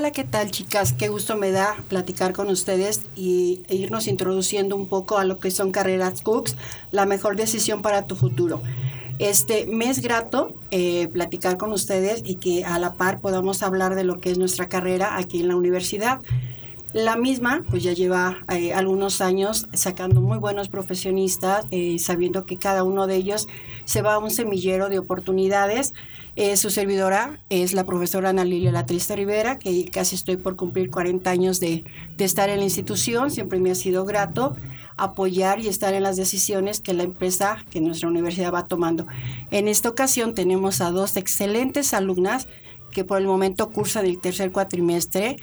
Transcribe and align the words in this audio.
Hola, 0.00 0.12
¿qué 0.12 0.24
tal 0.24 0.50
chicas? 0.50 0.94
Qué 0.94 1.08
gusto 1.08 1.36
me 1.36 1.50
da 1.50 1.76
platicar 1.88 2.32
con 2.32 2.48
ustedes 2.48 3.02
y, 3.16 3.60
e 3.68 3.76
irnos 3.76 4.06
introduciendo 4.06 4.74
un 4.74 4.88
poco 4.88 5.18
a 5.18 5.26
lo 5.26 5.38
que 5.38 5.50
son 5.50 5.72
carreras 5.72 6.22
Cooks, 6.22 6.56
la 6.90 7.04
mejor 7.04 7.36
decisión 7.36 7.82
para 7.82 8.06
tu 8.06 8.16
futuro. 8.16 8.62
Este, 9.18 9.66
me 9.66 9.90
es 9.90 10.00
grato 10.00 10.54
eh, 10.70 11.08
platicar 11.08 11.58
con 11.58 11.70
ustedes 11.72 12.22
y 12.24 12.36
que 12.36 12.64
a 12.64 12.78
la 12.78 12.94
par 12.94 13.20
podamos 13.20 13.62
hablar 13.62 13.94
de 13.94 14.04
lo 14.04 14.22
que 14.22 14.30
es 14.30 14.38
nuestra 14.38 14.70
carrera 14.70 15.18
aquí 15.18 15.40
en 15.40 15.48
la 15.48 15.56
universidad. 15.56 16.20
La 16.92 17.16
misma, 17.16 17.62
pues 17.70 17.82
ya 17.82 17.92
lleva 17.92 18.38
eh, 18.48 18.72
algunos 18.72 19.20
años 19.20 19.68
sacando 19.72 20.20
muy 20.20 20.38
buenos 20.38 20.68
profesionistas, 20.68 21.64
eh, 21.70 21.98
sabiendo 21.98 22.44
que 22.44 22.56
cada 22.56 22.82
uno 22.82 23.06
de 23.06 23.16
ellos 23.16 23.46
se 23.84 24.02
va 24.02 24.14
a 24.14 24.18
un 24.18 24.30
semillero 24.30 24.88
de 24.88 24.98
oportunidades 24.98 25.94
eh, 26.36 26.56
su 26.56 26.70
servidora 26.70 27.38
es 27.50 27.74
la 27.74 27.84
profesora 27.84 28.30
Ana 28.30 28.44
Lilia 28.44 28.70
Latrista 28.70 29.16
Rivera, 29.16 29.58
que 29.58 29.86
casi 29.90 30.14
estoy 30.14 30.36
por 30.36 30.56
cumplir 30.56 30.90
40 30.90 31.28
años 31.28 31.60
de, 31.60 31.84
estar 32.18 32.48
en 32.48 32.58
la 32.58 32.64
institución. 32.64 33.30
Siempre 33.30 33.58
me 33.58 33.70
ha 33.70 33.74
sido 33.74 34.04
grato 34.04 34.56
apoyar 34.96 35.60
y 35.60 35.68
estar 35.68 35.94
en 35.94 36.02
las 36.02 36.16
decisiones 36.16 36.80
que 36.80 36.94
la 36.94 37.02
empresa, 37.02 37.58
que 37.70 37.80
nuestra 37.80 38.08
universidad 38.08 38.52
va 38.52 38.68
tomando. 38.68 39.06
En 39.50 39.66
esta 39.66 39.88
ocasión 39.88 40.34
tenemos 40.34 40.80
a 40.80 40.90
dos 40.90 41.16
excelentes 41.16 41.94
alumnas 41.94 42.46
que 42.92 43.04
por 43.04 43.18
el 43.18 43.26
momento 43.26 43.70
cursan 43.70 44.04
el 44.04 44.20
tercer 44.20 44.52
cuatrimestre, 44.52 45.36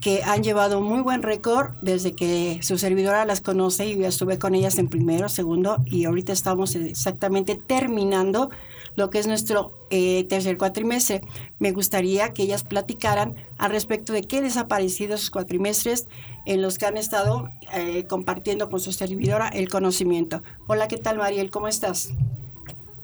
que 0.00 0.22
han 0.22 0.42
llevado 0.42 0.80
muy 0.80 1.00
buen 1.00 1.22
récord 1.22 1.72
desde 1.82 2.12
que 2.12 2.60
su 2.62 2.78
servidora 2.78 3.24
las 3.24 3.40
conoce 3.40 3.86
y 3.86 3.98
yo 3.98 4.06
estuve 4.06 4.38
con 4.38 4.54
ellas 4.54 4.78
en 4.78 4.88
primero, 4.88 5.28
segundo 5.28 5.78
y 5.84 6.06
ahorita 6.06 6.32
estamos 6.32 6.74
exactamente 6.74 7.54
terminando 7.54 8.50
lo 8.96 9.10
que 9.10 9.18
es 9.18 9.26
nuestro 9.26 9.72
eh, 9.90 10.24
tercer 10.24 10.56
cuatrimestre. 10.58 11.20
Me 11.58 11.72
gustaría 11.72 12.32
que 12.32 12.42
ellas 12.42 12.64
platicaran 12.64 13.36
al 13.58 13.70
respecto 13.70 14.12
de 14.12 14.22
qué 14.22 14.40
les 14.40 14.56
ha 14.56 14.68
parecido 14.68 15.16
cuatrimestres 15.30 16.08
en 16.46 16.62
los 16.62 16.78
que 16.78 16.86
han 16.86 16.96
estado 16.96 17.48
eh, 17.74 18.04
compartiendo 18.04 18.70
con 18.70 18.80
su 18.80 18.92
servidora 18.92 19.48
el 19.48 19.68
conocimiento. 19.68 20.42
Hola, 20.66 20.88
¿qué 20.88 20.96
tal 20.96 21.18
Mariel? 21.18 21.50
¿Cómo 21.50 21.68
estás? 21.68 22.10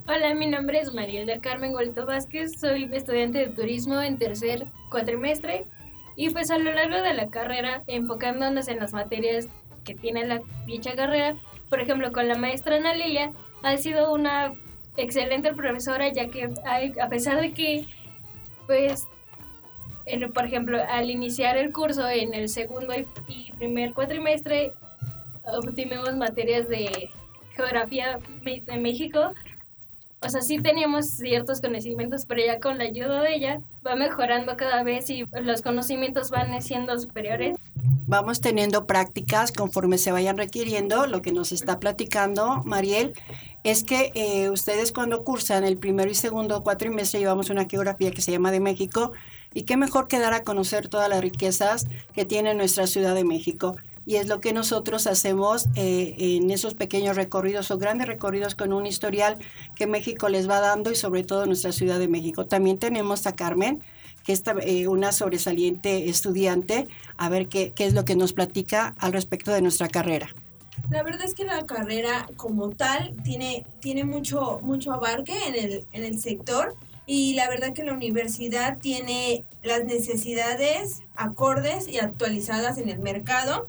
Hola, 0.07 0.33
mi 0.33 0.47
nombre 0.47 0.79
es 0.79 0.93
Mariel 0.93 1.27
del 1.27 1.41
Carmen 1.41 1.73
Golto 1.73 2.05
Vázquez, 2.05 2.59
soy 2.59 2.89
estudiante 2.93 3.39
de 3.39 3.47
turismo 3.47 4.01
en 4.01 4.17
tercer 4.17 4.67
cuatrimestre 4.89 5.67
y 6.17 6.31
pues 6.31 6.49
a 6.49 6.57
lo 6.57 6.73
largo 6.73 7.01
de 7.01 7.13
la 7.13 7.27
carrera, 7.27 7.83
enfocándonos 7.85 8.67
en 8.67 8.79
las 8.79 8.91
materias 8.91 9.47
que 9.85 9.93
tiene 9.93 10.25
la 10.25 10.41
dicha 10.65 10.95
carrera, 10.95 11.35
por 11.69 11.79
ejemplo 11.79 12.11
con 12.11 12.27
la 12.27 12.35
maestra 12.35 12.75
Ana 12.75 12.95
Lilia, 12.95 13.31
ha 13.61 13.77
sido 13.77 14.11
una 14.11 14.51
excelente 14.97 15.53
profesora, 15.53 16.11
ya 16.11 16.27
que 16.27 16.49
a 16.99 17.07
pesar 17.07 17.39
de 17.39 17.53
que, 17.53 17.85
pues, 18.65 19.07
por 20.33 20.45
ejemplo, 20.45 20.79
al 20.89 21.11
iniciar 21.11 21.55
el 21.55 21.71
curso 21.71 22.09
en 22.09 22.33
el 22.33 22.49
segundo 22.49 22.95
y 23.27 23.51
primer 23.51 23.93
cuatrimestre, 23.93 24.73
obtuvimos 25.43 26.15
materias 26.15 26.67
de 26.67 27.11
geografía 27.55 28.17
de 28.43 28.77
México. 28.77 29.33
O 30.27 30.29
sea, 30.29 30.41
sí 30.41 30.59
teníamos 30.59 31.05
ciertos 31.07 31.61
conocimientos, 31.61 32.25
pero 32.25 32.45
ya 32.45 32.59
con 32.59 32.77
la 32.77 32.83
ayuda 32.83 33.21
de 33.21 33.33
ella 33.33 33.61
va 33.85 33.95
mejorando 33.95 34.57
cada 34.57 34.83
vez 34.83 35.09
y 35.09 35.25
los 35.41 35.61
conocimientos 35.61 36.29
van 36.31 36.61
siendo 36.61 36.99
superiores 36.99 37.55
vamos 38.07 38.39
teniendo 38.39 38.87
prácticas 38.87 39.51
conforme 39.51 39.97
se 39.97 40.11
vayan 40.11 40.37
requiriendo. 40.37 41.07
Lo 41.07 41.21
que 41.21 41.31
nos 41.31 41.51
está 41.51 41.79
platicando 41.79 42.63
Mariel 42.63 43.13
es 43.63 43.83
que 43.83 44.11
eh, 44.15 44.49
ustedes 44.49 44.91
cuando 44.91 45.23
cursan 45.23 45.65
el 45.65 45.77
primero 45.77 46.09
y 46.09 46.15
segundo 46.15 46.63
cuatrimestre 46.63 47.19
llevamos 47.19 47.49
una 47.49 47.65
geografía 47.65 48.11
que 48.11 48.21
se 48.21 48.31
llama 48.31 48.51
de 48.51 48.61
México 48.61 49.11
y 49.53 49.63
qué 49.63 49.75
mejor 49.75 50.07
que 50.07 50.19
dar 50.19 50.33
a 50.33 50.43
conocer 50.43 50.87
todas 50.87 51.09
las 51.09 51.21
riquezas 51.21 51.85
que 52.13 52.25
tiene 52.25 52.53
nuestra 52.53 52.87
Ciudad 52.87 53.13
de 53.13 53.25
México. 53.25 53.75
Y 54.07 54.15
es 54.15 54.27
lo 54.27 54.39
que 54.39 54.53
nosotros 54.53 55.05
hacemos 55.05 55.67
eh, 55.75 56.15
en 56.17 56.49
esos 56.49 56.73
pequeños 56.75 57.17
recorridos 57.17 57.69
o 57.71 57.77
grandes 57.77 58.07
recorridos 58.07 58.55
con 58.55 58.71
un 58.71 58.85
historial 58.85 59.37
que 59.75 59.85
México 59.85 60.29
les 60.29 60.49
va 60.49 60.61
dando 60.61 60.91
y 60.91 60.95
sobre 60.95 61.25
todo 61.25 61.45
nuestra 61.45 61.73
Ciudad 61.73 61.99
de 61.99 62.07
México. 62.07 62.45
También 62.45 62.77
tenemos 62.77 63.27
a 63.27 63.35
Carmen, 63.35 63.83
que 64.23 64.31
es 64.31 64.43
eh, 64.61 64.87
una 64.87 65.11
sobresaliente 65.11 66.09
estudiante, 66.09 66.87
a 67.17 67.27
ver 67.27 67.49
qué, 67.49 67.73
qué 67.75 67.85
es 67.85 67.93
lo 67.93 68.05
que 68.05 68.15
nos 68.15 68.31
platica 68.31 68.95
al 68.97 69.11
respecto 69.11 69.51
de 69.51 69.61
nuestra 69.61 69.89
carrera. 69.89 70.29
La 70.89 71.03
verdad 71.03 71.25
es 71.25 71.33
que 71.33 71.43
la 71.43 71.65
carrera 71.65 72.29
como 72.37 72.69
tal 72.69 73.13
tiene, 73.23 73.65
tiene 73.81 74.05
mucho, 74.05 74.61
mucho 74.63 74.93
abarque 74.93 75.33
en 75.47 75.55
el, 75.55 75.85
en 75.91 76.05
el 76.05 76.19
sector 76.21 76.75
y 77.05 77.33
la 77.33 77.49
verdad 77.49 77.73
que 77.73 77.83
la 77.83 77.93
universidad 77.93 78.77
tiene 78.77 79.43
las 79.63 79.83
necesidades 79.83 80.99
acordes 81.15 81.87
y 81.89 81.99
actualizadas 81.99 82.77
en 82.77 82.89
el 82.89 82.99
mercado, 82.99 83.65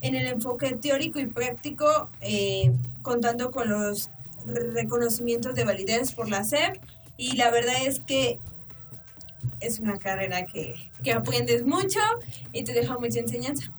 en 0.00 0.14
el 0.14 0.26
enfoque 0.26 0.72
teórico 0.74 1.20
y 1.20 1.26
práctico, 1.26 2.08
eh, 2.20 2.72
contando 3.02 3.50
con 3.50 3.68
los 3.68 4.10
reconocimientos 4.46 5.54
de 5.54 5.64
validez 5.64 6.12
por 6.12 6.28
la 6.28 6.44
SEP 6.44 6.80
y 7.16 7.36
la 7.36 7.50
verdad 7.50 7.86
es 7.86 8.00
que 8.00 8.38
es 9.60 9.78
una 9.78 9.98
carrera 9.98 10.46
que, 10.46 10.74
que 11.02 11.12
aprendes 11.12 11.64
mucho 11.64 12.00
y 12.52 12.64
te 12.64 12.72
deja 12.72 12.98
mucha 12.98 13.20
enseñanza. 13.20 13.70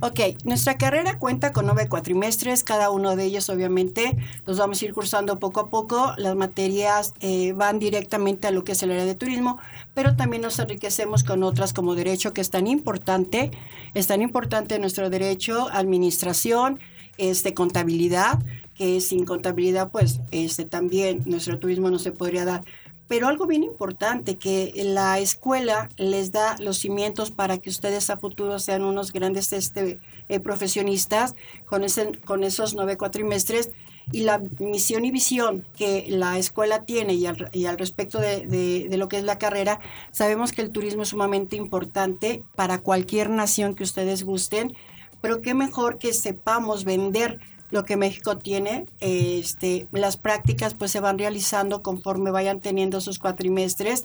Ok, 0.00 0.20
nuestra 0.44 0.76
carrera 0.76 1.18
cuenta 1.18 1.54
con 1.54 1.64
nueve 1.64 1.88
cuatrimestres, 1.88 2.64
cada 2.64 2.90
uno 2.90 3.16
de 3.16 3.24
ellos 3.24 3.48
obviamente 3.48 4.14
los 4.44 4.58
vamos 4.58 4.82
a 4.82 4.84
ir 4.84 4.92
cursando 4.92 5.38
poco 5.38 5.60
a 5.60 5.70
poco, 5.70 6.12
las 6.18 6.36
materias 6.36 7.14
eh, 7.20 7.54
van 7.54 7.78
directamente 7.78 8.46
a 8.46 8.50
lo 8.50 8.62
que 8.62 8.72
es 8.72 8.82
el 8.82 8.90
área 8.90 9.06
de 9.06 9.14
turismo, 9.14 9.58
pero 9.94 10.14
también 10.14 10.42
nos 10.42 10.58
enriquecemos 10.58 11.24
con 11.24 11.42
otras 11.42 11.72
como 11.72 11.94
derecho, 11.94 12.34
que 12.34 12.42
es 12.42 12.50
tan 12.50 12.66
importante, 12.66 13.52
es 13.94 14.06
tan 14.06 14.20
importante 14.20 14.78
nuestro 14.78 15.08
derecho, 15.08 15.68
administración, 15.72 16.78
este, 17.16 17.54
contabilidad, 17.54 18.38
que 18.74 19.00
sin 19.00 19.24
contabilidad 19.24 19.90
pues 19.90 20.20
este, 20.30 20.66
también 20.66 21.22
nuestro 21.24 21.58
turismo 21.58 21.90
no 21.90 21.98
se 21.98 22.12
podría 22.12 22.44
dar. 22.44 22.64
Pero 23.08 23.28
algo 23.28 23.46
bien 23.46 23.62
importante, 23.62 24.36
que 24.36 24.72
la 24.84 25.18
escuela 25.18 25.88
les 25.96 26.32
da 26.32 26.56
los 26.58 26.78
cimientos 26.78 27.30
para 27.30 27.58
que 27.58 27.70
ustedes 27.70 28.10
a 28.10 28.16
futuro 28.16 28.58
sean 28.58 28.82
unos 28.82 29.12
grandes 29.12 29.52
este, 29.52 30.00
eh, 30.28 30.40
profesionistas 30.40 31.34
con, 31.66 31.84
ese, 31.84 32.18
con 32.24 32.42
esos 32.42 32.74
nueve 32.74 32.96
cuatrimestres. 32.96 33.70
Y 34.12 34.22
la 34.22 34.40
misión 34.60 35.04
y 35.04 35.10
visión 35.10 35.66
que 35.76 36.06
la 36.08 36.38
escuela 36.38 36.84
tiene 36.84 37.14
y 37.14 37.26
al, 37.26 37.78
respecto 37.78 38.20
de, 38.20 38.46
de, 38.46 38.86
de, 38.88 38.96
lo 38.98 39.08
que 39.08 39.18
es 39.18 39.24
la 39.24 39.36
carrera, 39.36 39.80
sabemos 40.12 40.52
que 40.52 40.62
el 40.62 40.70
turismo 40.70 41.02
es 41.02 41.08
sumamente 41.08 41.56
importante 41.56 42.44
para 42.54 42.78
cualquier 42.78 43.30
nación 43.30 43.74
que 43.74 43.82
ustedes 43.82 44.22
gusten, 44.22 44.76
pero 45.20 45.42
qué 45.42 45.54
mejor 45.54 45.98
que 45.98 46.12
sepamos 46.12 46.84
vender 46.84 47.40
lo 47.70 47.84
que 47.84 47.96
México 47.96 48.38
tiene. 48.38 48.86
Este, 49.00 49.88
las 49.92 50.16
prácticas 50.16 50.74
pues 50.74 50.90
se 50.90 51.00
van 51.00 51.18
realizando 51.18 51.82
conforme 51.82 52.30
vayan 52.30 52.60
teniendo 52.60 53.00
sus 53.00 53.18
cuatrimestres. 53.18 54.04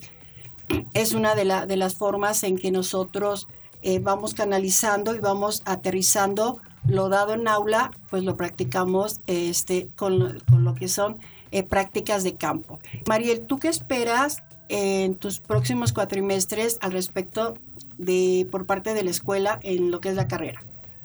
Es 0.93 1.13
una 1.13 1.35
de, 1.35 1.45
la, 1.45 1.65
de 1.65 1.77
las 1.77 1.95
formas 1.95 2.43
en 2.43 2.57
que 2.57 2.71
nosotros 2.71 3.47
eh, 3.81 3.99
vamos 3.99 4.33
canalizando 4.33 5.15
y 5.15 5.19
vamos 5.19 5.63
aterrizando 5.65 6.59
lo 6.87 7.09
dado 7.09 7.33
en 7.33 7.47
aula, 7.47 7.91
pues 8.09 8.23
lo 8.23 8.35
practicamos 8.35 9.19
este, 9.27 9.87
con, 9.95 10.39
con 10.49 10.63
lo 10.63 10.73
que 10.75 10.87
son 10.87 11.17
eh, 11.51 11.63
prácticas 11.63 12.23
de 12.23 12.35
campo. 12.35 12.79
Mariel, 13.07 13.41
¿tú 13.41 13.59
qué 13.59 13.67
esperas 13.67 14.41
en 14.69 15.15
tus 15.15 15.39
próximos 15.39 15.93
cuatrimestres 15.93 16.77
al 16.81 16.93
respecto 16.93 17.55
de 17.97 18.47
por 18.49 18.65
parte 18.65 18.93
de 18.93 19.03
la 19.03 19.11
escuela 19.11 19.59
en 19.61 19.91
lo 19.91 19.99
que 19.99 20.09
es 20.09 20.15
la 20.15 20.27
carrera? 20.27 20.61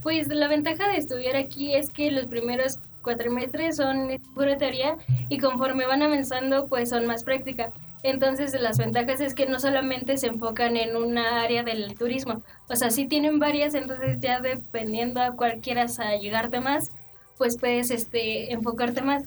Pues 0.07 0.29
la 0.29 0.47
ventaja 0.47 0.89
de 0.89 0.99
estudiar 0.99 1.35
aquí 1.35 1.75
es 1.75 1.91
que 1.91 2.13
los 2.13 2.27
primeros 2.27 2.79
cuatrimestres 3.03 3.75
son 3.75 4.09
pura 4.37 4.57
teoría 4.57 4.97
y 5.29 5.39
conforme 5.39 5.85
van 5.85 6.01
avanzando 6.01 6.69
pues 6.69 6.91
son 6.91 7.09
más 7.09 7.25
práctica. 7.25 7.73
Entonces 8.05 8.53
las 8.61 8.79
ventajas 8.79 9.21
es 9.21 9.35
que 9.35 9.47
no 9.47 9.59
solamente 9.59 10.17
se 10.17 10.29
enfocan 10.29 10.77
en 10.77 10.95
una 10.95 11.43
área 11.43 11.65
del 11.65 11.99
turismo, 11.99 12.45
o 12.69 12.77
sea, 12.77 12.91
sí 12.91 13.09
tienen 13.09 13.41
varias, 13.41 13.75
entonces 13.75 14.21
ya 14.21 14.39
dependiendo 14.39 15.21
a 15.21 15.33
cuál 15.33 15.61
quieras 15.61 15.99
llegarte 16.21 16.61
más, 16.61 16.93
pues 17.37 17.59
puedes 17.59 17.91
este, 17.91 18.53
enfocarte 18.53 19.03
más. 19.03 19.25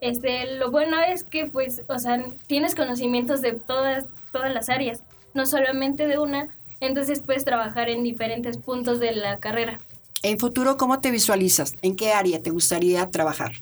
Este, 0.00 0.56
lo 0.56 0.70
bueno 0.70 0.96
es 1.02 1.22
que 1.22 1.48
pues, 1.48 1.82
o 1.86 1.98
sea, 1.98 2.24
tienes 2.46 2.74
conocimientos 2.74 3.42
de 3.42 3.52
todas, 3.52 4.06
todas 4.32 4.54
las 4.54 4.70
áreas, 4.70 5.02
no 5.34 5.44
solamente 5.44 6.06
de 6.06 6.16
una, 6.16 6.48
entonces 6.80 7.20
puedes 7.20 7.44
trabajar 7.44 7.90
en 7.90 8.02
diferentes 8.02 8.56
puntos 8.56 9.00
de 9.00 9.12
la 9.12 9.36
carrera. 9.36 9.76
En 10.22 10.38
futuro, 10.38 10.76
¿cómo 10.76 11.00
te 11.00 11.10
visualizas? 11.10 11.74
¿En 11.82 11.94
qué 11.94 12.12
área 12.12 12.42
te 12.42 12.50
gustaría 12.50 13.08
trabajar? 13.10 13.52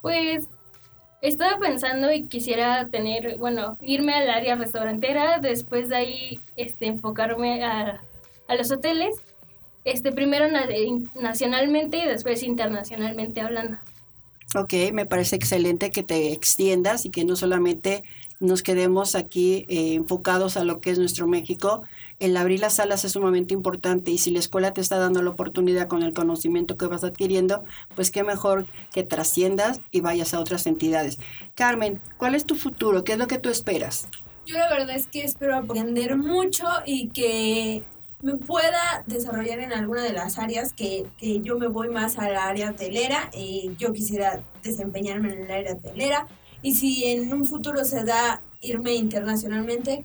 Pues 0.00 0.46
estaba 1.22 1.58
pensando 1.58 2.12
y 2.12 2.26
quisiera 2.26 2.88
tener, 2.88 3.36
bueno, 3.38 3.76
irme 3.82 4.14
al 4.14 4.30
área 4.30 4.54
restaurantera, 4.54 5.38
después 5.38 5.88
de 5.88 5.96
ahí 5.96 6.40
este, 6.56 6.86
enfocarme 6.86 7.64
a, 7.64 8.00
a 8.48 8.54
los 8.54 8.70
hoteles, 8.70 9.16
este, 9.84 10.12
primero 10.12 10.46
nacionalmente 11.14 11.98
y 11.98 12.06
después 12.06 12.42
internacionalmente 12.42 13.40
hablando. 13.40 13.78
Ok, 14.54 14.72
me 14.92 15.06
parece 15.06 15.36
excelente 15.36 15.90
que 15.90 16.02
te 16.02 16.32
extiendas 16.32 17.04
y 17.04 17.10
que 17.10 17.24
no 17.24 17.36
solamente 17.36 18.02
nos 18.40 18.62
quedemos 18.62 19.14
aquí 19.14 19.66
eh, 19.68 19.94
enfocados 19.94 20.56
a 20.56 20.64
lo 20.64 20.80
que 20.80 20.90
es 20.90 20.98
nuestro 20.98 21.26
México. 21.26 21.82
El 22.18 22.36
abrir 22.36 22.60
las 22.60 22.76
salas 22.76 23.04
es 23.04 23.12
sumamente 23.12 23.52
importante 23.52 24.10
y 24.10 24.18
si 24.18 24.30
la 24.30 24.38
escuela 24.38 24.72
te 24.72 24.80
está 24.80 24.98
dando 24.98 25.22
la 25.22 25.30
oportunidad 25.30 25.88
con 25.88 26.02
el 26.02 26.14
conocimiento 26.14 26.76
que 26.76 26.86
vas 26.86 27.04
adquiriendo, 27.04 27.62
pues 27.94 28.10
qué 28.10 28.24
mejor 28.24 28.66
que 28.92 29.04
trasciendas 29.04 29.80
y 29.90 30.00
vayas 30.00 30.32
a 30.32 30.40
otras 30.40 30.66
entidades. 30.66 31.18
Carmen, 31.54 32.00
¿cuál 32.16 32.34
es 32.34 32.46
tu 32.46 32.56
futuro? 32.56 33.04
¿Qué 33.04 33.12
es 33.12 33.18
lo 33.18 33.26
que 33.26 33.38
tú 33.38 33.50
esperas? 33.50 34.08
Yo 34.46 34.58
la 34.58 34.70
verdad 34.70 34.96
es 34.96 35.06
que 35.06 35.22
espero 35.22 35.54
aprender 35.56 36.16
mucho 36.16 36.66
y 36.86 37.08
que 37.08 37.84
me 38.22 38.36
pueda 38.36 39.04
desarrollar 39.06 39.60
en 39.60 39.72
alguna 39.72 40.02
de 40.02 40.12
las 40.12 40.38
áreas 40.38 40.72
que, 40.72 41.06
que 41.18 41.40
yo 41.40 41.58
me 41.58 41.68
voy 41.68 41.88
más 41.90 42.18
a 42.18 42.28
la 42.30 42.48
área 42.48 42.70
hotelera 42.70 43.30
y 43.34 43.70
yo 43.78 43.92
quisiera 43.92 44.40
desempeñarme 44.62 45.32
en 45.32 45.42
el 45.42 45.50
área 45.50 45.74
hotelera 45.74 46.26
y 46.62 46.74
si 46.74 47.04
en 47.04 47.32
un 47.32 47.46
futuro 47.46 47.84
se 47.84 48.04
da 48.04 48.42
irme 48.60 48.94
internacionalmente, 48.94 50.04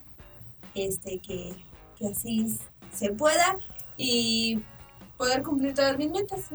este 0.74 1.20
que, 1.20 1.54
que 1.98 2.08
así 2.08 2.58
se 2.94 3.12
pueda 3.12 3.58
y 3.98 4.60
poder 5.18 5.44
cumplir 5.44 5.74
todas 5.74 5.98
mis 5.98 6.12
metas 6.12 6.50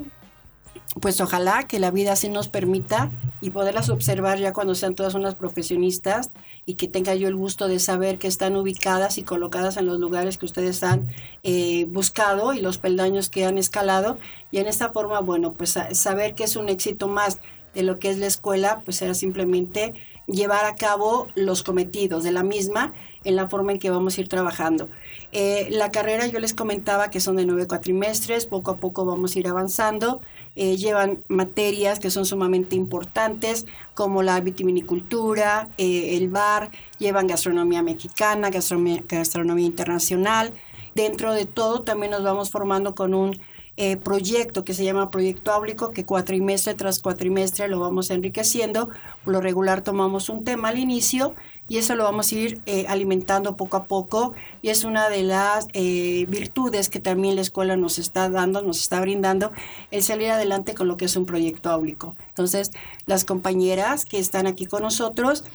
pues 0.99 1.21
ojalá 1.21 1.63
que 1.63 1.79
la 1.79 1.89
vida 1.89 2.13
así 2.13 2.27
nos 2.27 2.49
permita 2.49 3.11
y 3.39 3.51
poderlas 3.51 3.89
observar 3.89 4.39
ya 4.39 4.51
cuando 4.51 4.75
sean 4.75 4.93
todas 4.93 5.13
unas 5.13 5.35
profesionistas 5.35 6.31
y 6.65 6.75
que 6.75 6.89
tenga 6.89 7.15
yo 7.15 7.29
el 7.29 7.35
gusto 7.35 7.69
de 7.69 7.79
saber 7.79 8.19
que 8.19 8.27
están 8.27 8.57
ubicadas 8.57 9.17
y 9.17 9.23
colocadas 9.23 9.77
en 9.77 9.85
los 9.85 9.99
lugares 9.99 10.37
que 10.37 10.45
ustedes 10.45 10.83
han 10.83 11.07
eh, 11.43 11.85
buscado 11.85 12.53
y 12.53 12.61
los 12.61 12.77
peldaños 12.77 13.29
que 13.29 13.45
han 13.45 13.57
escalado. 13.57 14.17
Y 14.51 14.57
en 14.57 14.67
esta 14.67 14.91
forma, 14.91 15.21
bueno, 15.21 15.53
pues 15.53 15.77
saber 15.93 16.35
que 16.35 16.43
es 16.43 16.57
un 16.57 16.67
éxito 16.67 17.07
más 17.07 17.39
de 17.73 17.83
lo 17.83 17.99
que 17.99 18.09
es 18.09 18.17
la 18.17 18.27
escuela, 18.27 18.81
pues 18.85 19.01
era 19.01 19.13
simplemente 19.13 19.93
llevar 20.27 20.65
a 20.65 20.75
cabo 20.75 21.27
los 21.35 21.63
cometidos 21.63 22.23
de 22.23 22.31
la 22.31 22.43
misma 22.43 22.93
en 23.23 23.35
la 23.35 23.47
forma 23.47 23.71
en 23.71 23.79
que 23.79 23.89
vamos 23.89 24.17
a 24.17 24.21
ir 24.21 24.29
trabajando. 24.29 24.89
Eh, 25.31 25.67
la 25.69 25.91
carrera 25.91 26.25
yo 26.27 26.39
les 26.39 26.53
comentaba 26.53 27.09
que 27.09 27.19
son 27.19 27.35
de 27.35 27.45
nueve 27.45 27.67
cuatrimestres, 27.67 28.45
poco 28.45 28.71
a 28.71 28.77
poco 28.77 29.05
vamos 29.05 29.35
a 29.35 29.39
ir 29.39 29.47
avanzando. 29.47 30.21
Eh, 30.55 30.77
llevan 30.77 31.23
materias 31.27 31.99
que 31.99 32.09
son 32.09 32.25
sumamente 32.25 32.75
importantes 32.75 33.65
como 33.93 34.23
la 34.23 34.39
vitivinicultura, 34.39 35.69
eh, 35.77 36.17
el 36.17 36.29
bar, 36.29 36.71
llevan 36.97 37.27
gastronomía 37.27 37.83
mexicana, 37.83 38.49
gastronomía, 38.49 39.03
gastronomía 39.07 39.65
internacional. 39.65 40.53
Dentro 40.95 41.33
de 41.33 41.45
todo 41.45 41.83
también 41.83 42.11
nos 42.11 42.23
vamos 42.23 42.49
formando 42.49 42.95
con 42.95 43.13
un 43.13 43.39
eh, 43.77 43.95
proyecto 43.95 44.65
que 44.65 44.73
se 44.73 44.83
llama 44.83 45.09
Proyecto 45.09 45.49
Áulico, 45.51 45.91
que 45.91 46.05
cuatrimestre 46.05 46.73
tras 46.73 46.99
cuatrimestre 46.99 47.69
lo 47.69 47.79
vamos 47.79 48.11
enriqueciendo. 48.11 48.89
Por 49.23 49.33
lo 49.33 49.39
regular 49.39 49.81
tomamos 49.81 50.27
un 50.27 50.43
tema 50.43 50.69
al 50.69 50.77
inicio 50.77 51.33
y 51.69 51.77
eso 51.77 51.95
lo 51.95 52.03
vamos 52.03 52.31
a 52.31 52.35
ir 52.35 52.61
eh, 52.65 52.85
alimentando 52.89 53.55
poco 53.55 53.77
a 53.77 53.85
poco 53.85 54.33
y 54.61 54.69
es 54.69 54.83
una 54.83 55.07
de 55.07 55.23
las 55.23 55.67
eh, 55.71 56.25
virtudes 56.27 56.89
que 56.89 56.99
también 56.99 57.35
la 57.35 57.41
escuela 57.41 57.77
nos 57.77 57.97
está 57.97 58.29
dando, 58.29 58.61
nos 58.61 58.81
está 58.81 58.99
brindando, 58.99 59.53
el 59.89 60.03
salir 60.03 60.31
adelante 60.31 60.73
con 60.73 60.89
lo 60.89 60.97
que 60.97 61.05
es 61.05 61.15
un 61.15 61.25
proyecto 61.25 61.69
áulico. 61.69 62.17
Entonces, 62.27 62.71
las 63.05 63.23
compañeras 63.23 64.03
que 64.03 64.19
están 64.19 64.47
aquí 64.47 64.65
con 64.65 64.81
nosotros, 64.81 65.45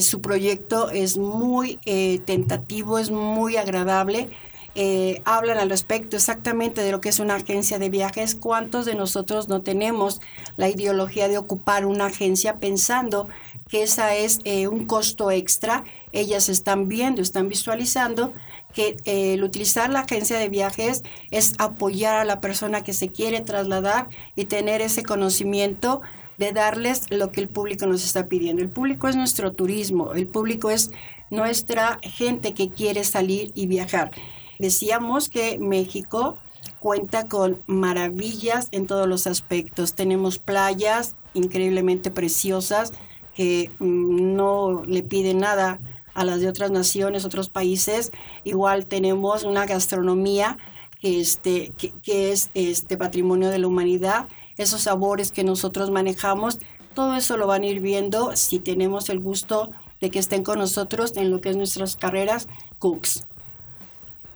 su 0.00 0.20
proyecto 0.22 0.88
es 0.90 1.18
muy 1.18 1.76
tentativo, 2.24 2.98
es 2.98 3.10
muy 3.10 3.56
agradable 3.56 4.30
eh, 4.78 5.22
hablan 5.24 5.56
al 5.56 5.70
respecto 5.70 6.16
exactamente 6.16 6.82
de 6.82 6.92
lo 6.92 7.00
que 7.00 7.08
es 7.08 7.18
una 7.18 7.36
agencia 7.36 7.78
de 7.78 7.88
viajes. 7.88 8.34
¿Cuántos 8.34 8.84
de 8.84 8.94
nosotros 8.94 9.48
no 9.48 9.62
tenemos 9.62 10.20
la 10.58 10.68
ideología 10.68 11.28
de 11.28 11.38
ocupar 11.38 11.86
una 11.86 12.06
agencia 12.06 12.58
pensando 12.58 13.26
que 13.70 13.82
esa 13.82 14.14
es 14.14 14.40
eh, 14.44 14.68
un 14.68 14.84
costo 14.84 15.30
extra? 15.30 15.84
Ellas 16.12 16.50
están 16.50 16.88
viendo, 16.88 17.22
están 17.22 17.48
visualizando 17.48 18.34
que 18.74 18.98
eh, 19.06 19.32
el 19.32 19.44
utilizar 19.44 19.88
la 19.88 20.00
agencia 20.00 20.38
de 20.38 20.50
viajes 20.50 21.04
es 21.30 21.54
apoyar 21.56 22.18
a 22.18 22.26
la 22.26 22.42
persona 22.42 22.84
que 22.84 22.92
se 22.92 23.08
quiere 23.08 23.40
trasladar 23.40 24.10
y 24.34 24.44
tener 24.44 24.82
ese 24.82 25.02
conocimiento 25.02 26.02
de 26.36 26.52
darles 26.52 27.10
lo 27.10 27.32
que 27.32 27.40
el 27.40 27.48
público 27.48 27.86
nos 27.86 28.04
está 28.04 28.26
pidiendo. 28.26 28.60
El 28.60 28.68
público 28.68 29.08
es 29.08 29.16
nuestro 29.16 29.52
turismo, 29.52 30.12
el 30.12 30.26
público 30.26 30.70
es 30.70 30.90
nuestra 31.30 31.98
gente 32.02 32.52
que 32.52 32.68
quiere 32.68 33.04
salir 33.04 33.52
y 33.54 33.66
viajar. 33.68 34.10
Decíamos 34.58 35.28
que 35.28 35.58
México 35.58 36.38
cuenta 36.80 37.28
con 37.28 37.60
maravillas 37.66 38.68
en 38.72 38.86
todos 38.86 39.08
los 39.08 39.26
aspectos. 39.26 39.94
Tenemos 39.94 40.38
playas 40.38 41.16
increíblemente 41.34 42.10
preciosas 42.10 42.92
que 43.34 43.70
mm, 43.78 44.34
no 44.34 44.82
le 44.86 45.02
piden 45.02 45.38
nada 45.38 45.80
a 46.14 46.24
las 46.24 46.40
de 46.40 46.48
otras 46.48 46.70
naciones, 46.70 47.24
otros 47.24 47.50
países. 47.50 48.10
Igual 48.44 48.86
tenemos 48.86 49.44
una 49.44 49.66
gastronomía 49.66 50.56
que, 51.00 51.20
este, 51.20 51.72
que, 51.76 52.32
es 52.32 52.50
este 52.54 52.96
patrimonio 52.96 53.50
de 53.50 53.58
la 53.58 53.66
humanidad. 53.66 54.26
Esos 54.56 54.82
sabores 54.82 55.30
que 55.30 55.44
nosotros 55.44 55.90
manejamos, 55.90 56.58
todo 56.94 57.14
eso 57.14 57.36
lo 57.36 57.46
van 57.46 57.62
a 57.62 57.66
ir 57.66 57.80
viendo 57.80 58.34
si 58.34 58.58
tenemos 58.58 59.10
el 59.10 59.20
gusto 59.20 59.70
de 60.00 60.10
que 60.10 60.18
estén 60.18 60.42
con 60.42 60.58
nosotros 60.58 61.12
en 61.16 61.30
lo 61.30 61.42
que 61.42 61.50
es 61.50 61.56
nuestras 61.56 61.96
carreras 61.96 62.48
Cooks. 62.78 63.26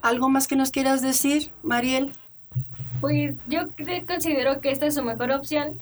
¿Algo 0.03 0.29
más 0.29 0.49
que 0.49 0.57
nos 0.57 0.71
quieras 0.71 1.03
decir, 1.03 1.51
Mariel? 1.63 2.13
Pues 3.01 3.37
yo 3.49 3.65
considero 4.07 4.61
que 4.61 4.71
esta 4.71 4.87
es 4.87 4.95
su 4.95 5.03
mejor 5.03 5.31
opción, 5.31 5.79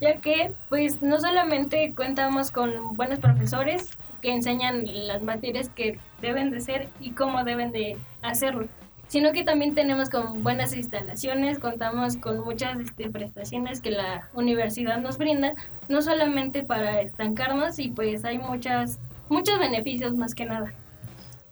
ya 0.00 0.16
que 0.16 0.52
pues 0.68 1.02
no 1.02 1.20
solamente 1.20 1.94
contamos 1.94 2.50
con 2.50 2.94
buenos 2.94 3.18
profesores 3.18 3.90
que 4.22 4.32
enseñan 4.32 4.84
las 5.06 5.22
materias 5.22 5.68
que 5.68 5.98
deben 6.20 6.50
de 6.50 6.60
ser 6.60 6.88
y 7.00 7.10
cómo 7.12 7.44
deben 7.44 7.72
de 7.72 7.96
hacerlo, 8.22 8.66
sino 9.08 9.32
que 9.32 9.44
también 9.44 9.74
tenemos 9.74 10.10
con 10.10 10.42
buenas 10.42 10.74
instalaciones, 10.74 11.58
contamos 11.58 12.16
con 12.16 12.40
muchas 12.40 12.78
este, 12.80 13.10
prestaciones 13.10 13.80
que 13.80 13.90
la 13.90 14.28
universidad 14.34 14.98
nos 15.00 15.18
brinda, 15.18 15.54
no 15.88 16.02
solamente 16.02 16.62
para 16.62 17.00
estancarnos 17.00 17.78
y 17.78 17.88
pues 17.88 18.24
hay 18.24 18.38
muchas, 18.38 18.98
muchos 19.28 19.58
beneficios 19.58 20.14
más 20.14 20.34
que 20.34 20.44
nada. 20.44 20.72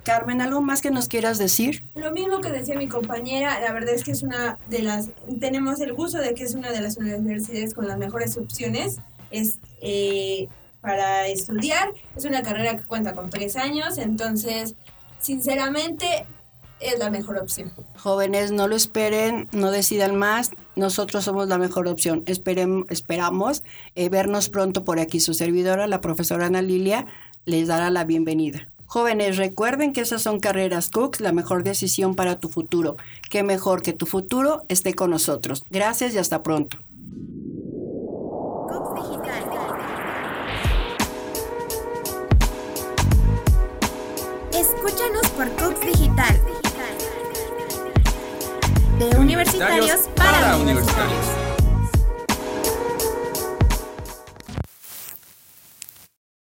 Carmen, 0.08 0.40
¿algo 0.40 0.62
más 0.62 0.80
que 0.80 0.90
nos 0.90 1.06
quieras 1.06 1.36
decir? 1.36 1.84
Lo 1.94 2.10
mismo 2.12 2.40
que 2.40 2.50
decía 2.50 2.74
mi 2.76 2.88
compañera, 2.88 3.60
la 3.60 3.74
verdad 3.74 3.92
es 3.92 4.04
que 4.04 4.12
es 4.12 4.22
una 4.22 4.58
de 4.70 4.80
las, 4.80 5.10
tenemos 5.38 5.82
el 5.82 5.92
gusto 5.92 6.16
de 6.16 6.32
que 6.32 6.44
es 6.44 6.54
una 6.54 6.72
de 6.72 6.80
las 6.80 6.96
universidades 6.96 7.74
con 7.74 7.86
las 7.86 7.98
mejores 7.98 8.38
opciones 8.38 9.00
es, 9.30 9.58
eh, 9.82 10.48
para 10.80 11.26
estudiar. 11.26 11.92
Es 12.16 12.24
una 12.24 12.40
carrera 12.40 12.78
que 12.78 12.84
cuenta 12.84 13.12
con 13.12 13.28
tres 13.28 13.56
años, 13.56 13.98
entonces, 13.98 14.76
sinceramente, 15.20 16.24
es 16.80 16.98
la 16.98 17.10
mejor 17.10 17.36
opción. 17.36 17.70
Jóvenes, 17.98 18.50
no 18.50 18.66
lo 18.66 18.76
esperen, 18.76 19.46
no 19.52 19.70
decidan 19.70 20.16
más. 20.16 20.52
Nosotros 20.74 21.24
somos 21.24 21.48
la 21.48 21.58
mejor 21.58 21.86
opción. 21.86 22.24
esperamos 22.26 23.62
eh, 23.94 24.08
vernos 24.08 24.48
pronto 24.48 24.84
por 24.84 25.00
aquí. 25.00 25.20
Su 25.20 25.34
servidora, 25.34 25.86
la 25.86 26.00
profesora 26.00 26.46
Ana 26.46 26.62
Lilia, 26.62 27.04
les 27.44 27.68
dará 27.68 27.90
la 27.90 28.04
bienvenida. 28.04 28.68
Jóvenes, 28.88 29.36
recuerden 29.36 29.92
que 29.92 30.00
esas 30.00 30.22
son 30.22 30.40
carreras 30.40 30.88
Cooks, 30.88 31.20
la 31.20 31.30
mejor 31.30 31.62
decisión 31.62 32.14
para 32.14 32.40
tu 32.40 32.48
futuro. 32.48 32.96
Qué 33.28 33.42
mejor 33.42 33.82
que 33.82 33.92
tu 33.92 34.06
futuro 34.06 34.62
esté 34.68 34.94
con 34.94 35.10
nosotros. 35.10 35.62
Gracias 35.68 36.14
y 36.14 36.18
hasta 36.18 36.42
pronto. 36.42 36.78
Escúchanos 44.52 45.28
por 45.36 45.50
Cooks 45.50 45.80
Digital. 45.82 46.40
De 48.98 49.18
universitarios 49.18 50.08
para 50.16 50.56
universitarios. 50.56 51.37